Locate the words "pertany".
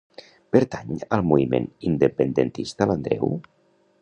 0.55-0.97